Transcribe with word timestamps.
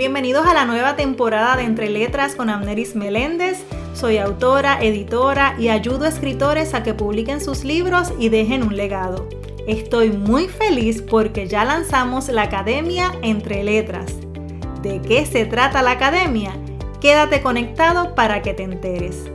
Bienvenidos 0.00 0.46
a 0.46 0.54
la 0.54 0.64
nueva 0.64 0.96
temporada 0.96 1.56
de 1.56 1.64
Entre 1.64 1.90
Letras 1.90 2.34
con 2.34 2.48
Amneris 2.48 2.96
Meléndez. 2.96 3.62
Soy 3.92 4.16
autora, 4.16 4.78
editora 4.80 5.54
y 5.58 5.68
ayudo 5.68 6.06
a 6.06 6.08
escritores 6.08 6.72
a 6.72 6.82
que 6.82 6.94
publiquen 6.94 7.42
sus 7.42 7.64
libros 7.64 8.14
y 8.18 8.30
dejen 8.30 8.62
un 8.62 8.78
legado. 8.78 9.28
Estoy 9.66 10.08
muy 10.08 10.48
feliz 10.48 11.02
porque 11.02 11.48
ya 11.48 11.66
lanzamos 11.66 12.30
la 12.30 12.44
Academia 12.44 13.12
Entre 13.20 13.62
Letras. 13.62 14.14
¿De 14.80 15.02
qué 15.02 15.26
se 15.26 15.44
trata 15.44 15.82
la 15.82 15.90
Academia? 15.90 16.52
Quédate 17.02 17.42
conectado 17.42 18.14
para 18.14 18.40
que 18.40 18.54
te 18.54 18.62
enteres. 18.62 19.30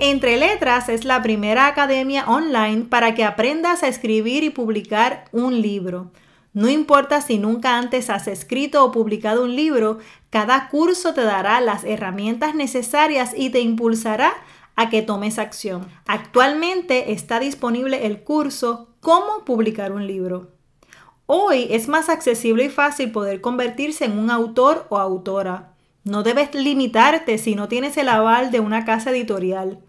Entre 0.00 0.36
Letras 0.36 0.88
es 0.88 1.04
la 1.04 1.22
primera 1.22 1.68
academia 1.68 2.24
online 2.26 2.86
para 2.86 3.14
que 3.14 3.22
aprendas 3.22 3.84
a 3.84 3.88
escribir 3.88 4.42
y 4.42 4.50
publicar 4.50 5.26
un 5.30 5.62
libro. 5.62 6.10
No 6.54 6.70
importa 6.70 7.20
si 7.20 7.38
nunca 7.38 7.76
antes 7.76 8.08
has 8.08 8.28
escrito 8.28 8.84
o 8.84 8.92
publicado 8.92 9.44
un 9.44 9.54
libro, 9.54 9.98
cada 10.30 10.68
curso 10.68 11.12
te 11.12 11.22
dará 11.22 11.60
las 11.60 11.84
herramientas 11.84 12.54
necesarias 12.54 13.32
y 13.36 13.50
te 13.50 13.60
impulsará 13.60 14.32
a 14.76 14.88
que 14.88 15.02
tomes 15.02 15.38
acción. 15.38 15.86
Actualmente 16.06 17.12
está 17.12 17.40
disponible 17.40 18.06
el 18.06 18.22
curso 18.22 18.88
Cómo 19.00 19.44
publicar 19.44 19.92
un 19.92 20.06
libro. 20.06 20.52
Hoy 21.26 21.66
es 21.70 21.88
más 21.88 22.08
accesible 22.08 22.64
y 22.64 22.68
fácil 22.70 23.12
poder 23.12 23.42
convertirse 23.42 24.06
en 24.06 24.16
un 24.16 24.30
autor 24.30 24.86
o 24.88 24.96
autora. 24.96 25.74
No 26.04 26.22
debes 26.22 26.54
limitarte 26.54 27.36
si 27.36 27.54
no 27.54 27.68
tienes 27.68 27.98
el 27.98 28.08
aval 28.08 28.50
de 28.50 28.60
una 28.60 28.86
casa 28.86 29.10
editorial 29.10 29.80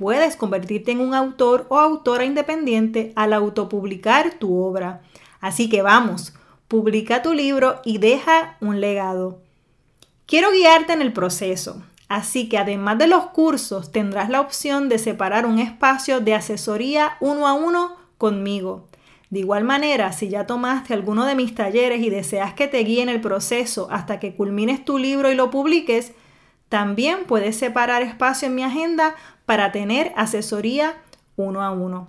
puedes 0.00 0.34
convertirte 0.34 0.92
en 0.92 1.00
un 1.00 1.14
autor 1.14 1.66
o 1.68 1.78
autora 1.78 2.24
independiente 2.24 3.12
al 3.16 3.34
autopublicar 3.34 4.32
tu 4.38 4.58
obra. 4.58 5.02
Así 5.40 5.68
que 5.68 5.82
vamos, 5.82 6.34
publica 6.68 7.22
tu 7.22 7.32
libro 7.32 7.80
y 7.84 7.98
deja 7.98 8.56
un 8.60 8.80
legado. 8.80 9.40
Quiero 10.26 10.52
guiarte 10.52 10.92
en 10.92 11.02
el 11.02 11.12
proceso, 11.12 11.82
así 12.08 12.48
que 12.48 12.58
además 12.58 12.98
de 12.98 13.08
los 13.08 13.26
cursos 13.26 13.90
tendrás 13.90 14.28
la 14.30 14.40
opción 14.40 14.88
de 14.88 14.98
separar 14.98 15.46
un 15.46 15.58
espacio 15.58 16.20
de 16.20 16.34
asesoría 16.34 17.16
uno 17.20 17.48
a 17.48 17.54
uno 17.54 17.96
conmigo. 18.18 18.86
De 19.30 19.40
igual 19.40 19.64
manera, 19.64 20.12
si 20.12 20.28
ya 20.28 20.46
tomaste 20.46 20.92
alguno 20.92 21.24
de 21.24 21.34
mis 21.34 21.54
talleres 21.54 22.02
y 22.02 22.10
deseas 22.10 22.52
que 22.54 22.68
te 22.68 22.78
guíe 22.78 23.02
en 23.02 23.08
el 23.08 23.20
proceso 23.20 23.88
hasta 23.90 24.20
que 24.20 24.34
culmines 24.34 24.84
tu 24.84 24.98
libro 24.98 25.30
y 25.30 25.36
lo 25.36 25.50
publiques, 25.50 26.12
también 26.68 27.24
puedes 27.26 27.56
separar 27.56 28.02
espacio 28.02 28.46
en 28.46 28.54
mi 28.54 28.62
agenda 28.62 29.14
para 29.46 29.72
tener 29.72 30.12
asesoría 30.16 30.96
uno 31.36 31.62
a 31.62 31.72
uno. 31.72 32.08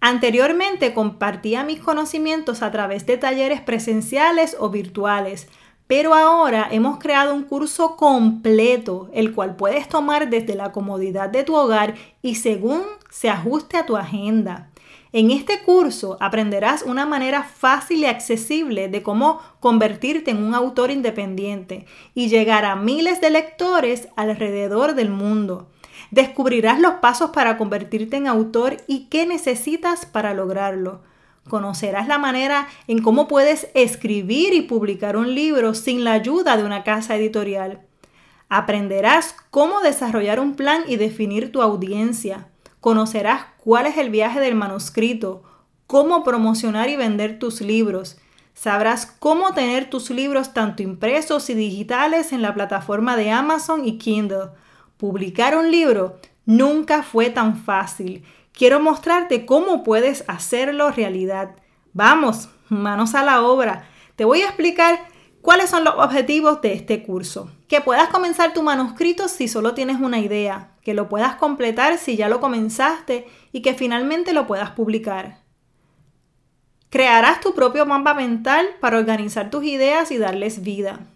Anteriormente 0.00 0.94
compartía 0.94 1.62
mis 1.62 1.80
conocimientos 1.80 2.62
a 2.62 2.70
través 2.70 3.04
de 3.04 3.18
talleres 3.18 3.60
presenciales 3.60 4.56
o 4.58 4.70
virtuales, 4.70 5.46
pero 5.86 6.14
ahora 6.14 6.68
hemos 6.70 6.98
creado 6.98 7.34
un 7.34 7.42
curso 7.42 7.96
completo, 7.96 9.10
el 9.12 9.34
cual 9.34 9.56
puedes 9.56 9.88
tomar 9.88 10.30
desde 10.30 10.54
la 10.54 10.72
comodidad 10.72 11.28
de 11.28 11.44
tu 11.44 11.54
hogar 11.54 11.96
y 12.22 12.36
según 12.36 12.82
se 13.10 13.28
ajuste 13.28 13.76
a 13.76 13.84
tu 13.84 13.96
agenda. 13.96 14.70
En 15.12 15.32
este 15.32 15.60
curso 15.64 16.16
aprenderás 16.20 16.82
una 16.84 17.04
manera 17.04 17.42
fácil 17.42 17.98
y 17.98 18.06
accesible 18.06 18.88
de 18.88 19.02
cómo 19.02 19.40
convertirte 19.58 20.30
en 20.30 20.42
un 20.42 20.54
autor 20.54 20.92
independiente 20.92 21.84
y 22.14 22.28
llegar 22.28 22.64
a 22.64 22.76
miles 22.76 23.20
de 23.20 23.30
lectores 23.30 24.08
alrededor 24.14 24.94
del 24.94 25.10
mundo. 25.10 25.68
Descubrirás 26.10 26.80
los 26.80 26.94
pasos 26.94 27.30
para 27.30 27.56
convertirte 27.56 28.16
en 28.16 28.26
autor 28.26 28.78
y 28.86 29.06
qué 29.06 29.26
necesitas 29.26 30.06
para 30.06 30.34
lograrlo. 30.34 31.02
Conocerás 31.48 32.08
la 32.08 32.18
manera 32.18 32.68
en 32.88 33.02
cómo 33.02 33.28
puedes 33.28 33.68
escribir 33.74 34.52
y 34.52 34.62
publicar 34.62 35.16
un 35.16 35.34
libro 35.34 35.74
sin 35.74 36.04
la 36.04 36.12
ayuda 36.12 36.56
de 36.56 36.64
una 36.64 36.84
casa 36.84 37.16
editorial. 37.16 37.80
Aprenderás 38.48 39.36
cómo 39.50 39.80
desarrollar 39.80 40.40
un 40.40 40.54
plan 40.54 40.82
y 40.88 40.96
definir 40.96 41.52
tu 41.52 41.62
audiencia. 41.62 42.48
Conocerás 42.80 43.46
cuál 43.58 43.86
es 43.86 43.96
el 43.96 44.10
viaje 44.10 44.40
del 44.40 44.56
manuscrito, 44.56 45.44
cómo 45.86 46.24
promocionar 46.24 46.88
y 46.88 46.96
vender 46.96 47.38
tus 47.38 47.60
libros. 47.60 48.18
Sabrás 48.54 49.06
cómo 49.06 49.54
tener 49.54 49.88
tus 49.88 50.10
libros 50.10 50.52
tanto 50.52 50.82
impresos 50.82 51.48
y 51.50 51.54
digitales 51.54 52.32
en 52.32 52.42
la 52.42 52.52
plataforma 52.52 53.16
de 53.16 53.30
Amazon 53.30 53.86
y 53.86 53.98
Kindle 53.98 54.50
Publicar 55.00 55.56
un 55.56 55.70
libro 55.70 56.20
nunca 56.44 57.02
fue 57.02 57.30
tan 57.30 57.56
fácil. 57.56 58.22
Quiero 58.52 58.80
mostrarte 58.80 59.46
cómo 59.46 59.82
puedes 59.82 60.24
hacerlo 60.28 60.90
realidad. 60.90 61.56
Vamos, 61.94 62.50
manos 62.68 63.14
a 63.14 63.24
la 63.24 63.40
obra. 63.40 63.88
Te 64.16 64.26
voy 64.26 64.42
a 64.42 64.48
explicar 64.48 65.00
cuáles 65.40 65.70
son 65.70 65.84
los 65.84 65.94
objetivos 65.94 66.60
de 66.60 66.74
este 66.74 67.02
curso. 67.02 67.50
Que 67.66 67.80
puedas 67.80 68.10
comenzar 68.10 68.52
tu 68.52 68.62
manuscrito 68.62 69.28
si 69.28 69.48
solo 69.48 69.72
tienes 69.72 69.98
una 70.02 70.18
idea, 70.18 70.72
que 70.82 70.92
lo 70.92 71.08
puedas 71.08 71.36
completar 71.36 71.96
si 71.96 72.18
ya 72.18 72.28
lo 72.28 72.38
comenzaste 72.38 73.26
y 73.52 73.62
que 73.62 73.72
finalmente 73.72 74.34
lo 74.34 74.46
puedas 74.46 74.72
publicar. 74.72 75.38
Crearás 76.90 77.40
tu 77.40 77.54
propio 77.54 77.86
mapa 77.86 78.12
mental 78.12 78.68
para 78.80 78.98
organizar 78.98 79.48
tus 79.48 79.64
ideas 79.64 80.10
y 80.10 80.18
darles 80.18 80.62
vida. 80.62 81.06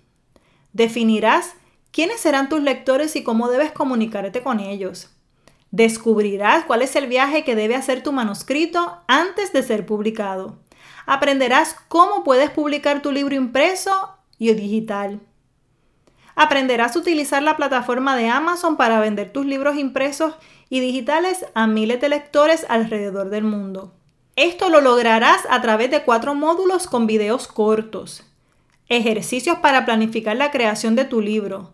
Definirás 0.73 1.55
quiénes 1.95 2.21
serán 2.21 2.49
tus 2.49 2.61
lectores 2.61 3.15
y 3.15 3.23
cómo 3.23 3.49
debes 3.49 3.71
comunicarte 3.71 4.43
con 4.43 4.59
ellos. 4.59 5.11
Descubrirás 5.71 6.65
cuál 6.65 6.83
es 6.83 6.97
el 6.97 7.07
viaje 7.07 7.45
que 7.45 7.55
debe 7.55 7.77
hacer 7.77 8.03
tu 8.03 8.11
manuscrito 8.11 8.99
antes 9.07 9.53
de 9.53 9.63
ser 9.63 9.87
publicado. 9.87 10.59
Aprenderás 11.07 11.77
cómo 11.87 12.25
puedes 12.25 12.51
publicar 12.51 13.01
tu 13.01 13.13
libro 13.13 13.37
impreso 13.37 14.19
y 14.39 14.53
digital. 14.55 15.21
Aprenderás 16.35 16.97
a 16.97 16.99
utilizar 16.99 17.45
la 17.45 17.57
plataforma 17.57 18.17
de 18.17 18.29
Amazon 18.29 18.77
para 18.77 18.99
vender 18.99 19.33
tus 19.33 19.47
libros 19.47 19.77
impresos 19.77 20.35
y 20.69 20.81
digitales 20.81 21.47
a 21.55 21.69
miles 21.69 22.01
de 22.01 22.09
lectores 22.09 22.67
alrededor 22.69 23.31
del 23.31 23.45
mundo. 23.45 23.95
Esto 24.35 24.69
lo 24.69 24.81
lograrás 24.81 25.47
a 25.49 25.63
través 25.63 25.93
de 25.93 26.03
cuatro 26.03 26.35
módulos 26.35 26.89
con 26.89 27.07
videos 27.07 27.47
cortos. 27.47 28.25
Ejercicios 28.89 29.59
para 29.59 29.85
planificar 29.85 30.37
la 30.37 30.51
creación 30.51 30.97
de 30.97 31.05
tu 31.05 31.21
libro. 31.21 31.74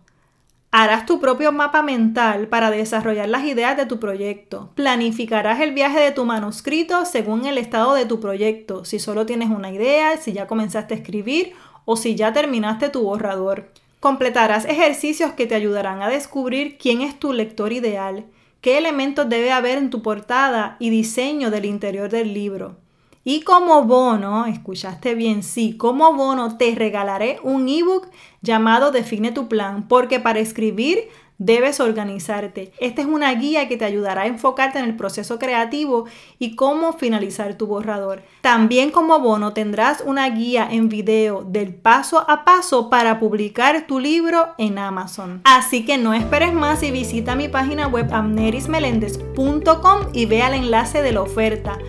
Harás 0.73 1.05
tu 1.05 1.19
propio 1.19 1.51
mapa 1.51 1.81
mental 1.81 2.47
para 2.47 2.71
desarrollar 2.71 3.27
las 3.27 3.43
ideas 3.43 3.75
de 3.75 3.85
tu 3.85 3.99
proyecto. 3.99 4.69
Planificarás 4.75 5.59
el 5.59 5.73
viaje 5.73 5.99
de 5.99 6.11
tu 6.11 6.23
manuscrito 6.23 7.05
según 7.05 7.45
el 7.45 7.57
estado 7.57 7.93
de 7.93 8.05
tu 8.05 8.21
proyecto, 8.21 8.85
si 8.85 8.97
solo 8.97 9.25
tienes 9.25 9.49
una 9.49 9.69
idea, 9.69 10.15
si 10.15 10.31
ya 10.31 10.47
comenzaste 10.47 10.93
a 10.93 10.97
escribir 10.97 11.51
o 11.83 11.97
si 11.97 12.15
ya 12.15 12.31
terminaste 12.31 12.87
tu 12.87 13.01
borrador. 13.01 13.73
Completarás 13.99 14.63
ejercicios 14.63 15.33
que 15.33 15.45
te 15.45 15.55
ayudarán 15.55 16.01
a 16.01 16.07
descubrir 16.07 16.77
quién 16.77 17.01
es 17.01 17.19
tu 17.19 17.33
lector 17.33 17.73
ideal, 17.73 18.27
qué 18.61 18.77
elementos 18.77 19.27
debe 19.27 19.51
haber 19.51 19.77
en 19.77 19.89
tu 19.89 20.01
portada 20.01 20.77
y 20.79 20.89
diseño 20.89 21.51
del 21.51 21.65
interior 21.65 22.09
del 22.09 22.33
libro. 22.33 22.77
Y 23.23 23.41
como 23.41 23.83
bono, 23.83 24.45
escuchaste 24.47 25.13
bien, 25.13 25.43
sí, 25.43 25.77
como 25.77 26.13
bono 26.13 26.57
te 26.57 26.73
regalaré 26.73 27.39
un 27.43 27.69
ebook 27.69 28.07
llamado 28.41 28.91
Define 28.91 29.31
tu 29.31 29.47
plan, 29.47 29.87
porque 29.87 30.19
para 30.19 30.39
escribir 30.39 31.07
debes 31.37 31.79
organizarte. 31.79 32.71
Esta 32.79 33.01
es 33.01 33.07
una 33.07 33.33
guía 33.33 33.67
que 33.67 33.75
te 33.75 33.83
ayudará 33.83 34.21
a 34.21 34.27
enfocarte 34.27 34.77
en 34.77 34.85
el 34.85 34.95
proceso 34.95 35.39
creativo 35.39 36.05
y 36.37 36.55
cómo 36.55 36.93
finalizar 36.93 37.57
tu 37.57 37.65
borrador. 37.65 38.21
También 38.41 38.91
como 38.91 39.19
bono 39.19 39.51
tendrás 39.51 40.03
una 40.05 40.29
guía 40.29 40.67
en 40.69 40.87
video 40.87 41.43
del 41.43 41.73
paso 41.73 42.23
a 42.29 42.45
paso 42.45 42.91
para 42.91 43.19
publicar 43.19 43.87
tu 43.87 43.99
libro 43.99 44.49
en 44.59 44.77
Amazon. 44.77 45.41
Así 45.43 45.83
que 45.83 45.97
no 45.97 46.13
esperes 46.13 46.53
más 46.53 46.83
y 46.83 46.91
visita 46.91 47.35
mi 47.35 47.47
página 47.47 47.87
web 47.87 48.13
amnerismelendez.com 48.13 49.99
y 50.13 50.27
vea 50.27 50.49
el 50.49 50.65
enlace 50.65 51.01
de 51.01 51.11
la 51.11 51.21
oferta 51.21 51.79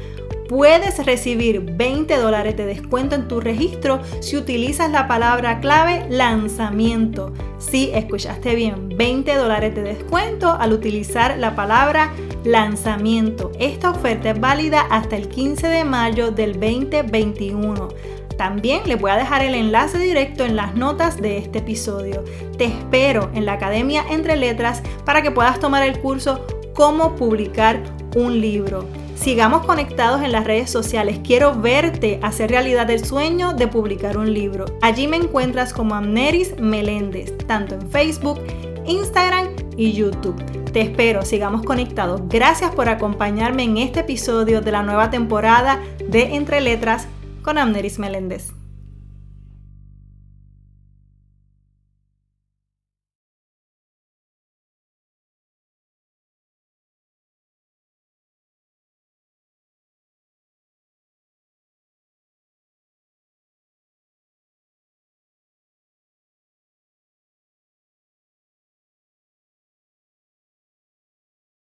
puedes 0.53 1.03
recibir 1.07 1.63
20 1.63 2.15
dólares 2.19 2.59
de 2.59 2.67
descuento 2.67 3.15
en 3.15 3.27
tu 3.27 3.41
registro 3.41 4.03
si 4.21 4.37
utilizas 4.37 4.91
la 4.91 5.09
palabra 5.09 5.61
clave 5.61 6.05
lanzamiento. 6.11 7.33
Sí, 7.57 7.91
escuchaste 7.95 8.55
bien, 8.55 8.91
20 8.91 9.35
dólares 9.35 9.75
de 9.75 9.83
descuento 9.83 10.53
al 10.53 10.75
utilizar 10.75 11.39
la 11.39 11.55
palabra 11.55 12.13
lanzamiento. 12.45 13.51
Esta 13.59 13.93
oferta 13.93 14.29
es 14.29 14.41
válida 14.41 14.83
hasta 14.91 15.17
el 15.17 15.31
15 15.31 15.69
de 15.69 15.85
mayo 15.85 16.31
del 16.33 16.61
2021. 16.61 17.89
También 18.37 18.83
les 18.85 19.01
voy 19.01 19.11
a 19.11 19.17
dejar 19.17 19.43
el 19.43 19.55
enlace 19.55 19.99
directo 19.99 20.45
en 20.45 20.55
las 20.55 20.75
notas 20.75 21.17
de 21.17 21.39
este 21.39 21.61
episodio. 21.61 22.25
Te 22.59 22.67
espero 22.67 23.31
en 23.33 23.47
la 23.47 23.55
Academia 23.55 24.05
Entre 24.11 24.37
Letras 24.37 24.83
para 25.07 25.23
que 25.23 25.31
puedas 25.31 25.59
tomar 25.61 25.83
el 25.83 25.99
curso 25.99 26.45
Cómo 26.75 27.17
publicar 27.17 27.83
un 28.15 28.39
libro. 28.39 29.02
Sigamos 29.23 29.65
conectados 29.65 30.21
en 30.23 30.33
las 30.33 30.43
redes 30.43 30.69
sociales. 30.69 31.21
Quiero 31.23 31.55
verte 31.55 32.19
hacer 32.23 32.51
realidad 32.51 32.91
el 32.91 33.05
sueño 33.05 33.53
de 33.53 33.69
publicar 33.69 34.19
un 34.19 34.35
libro. 34.35 34.65
Allí 34.81 35.07
me 35.07 35.17
encuentras 35.17 35.73
como 35.73 35.95
Amneris 35.95 36.59
Meléndez, 36.59 37.39
tanto 37.47 37.77
en 37.77 37.89
Facebook, 37.89 38.41
Instagram 38.85 39.51
y 39.77 39.93
YouTube. 39.93 40.35
Te 40.73 40.81
espero, 40.81 41.23
sigamos 41.23 41.63
conectados. 41.63 42.23
Gracias 42.29 42.75
por 42.75 42.89
acompañarme 42.89 43.63
en 43.63 43.77
este 43.77 44.01
episodio 44.01 44.61
de 44.61 44.73
la 44.73 44.83
nueva 44.83 45.11
temporada 45.11 45.81
de 46.05 46.35
Entre 46.35 46.61
Letras 46.61 47.07
con 47.45 47.59
Amneris 47.59 48.01
Meléndez. 48.01 48.53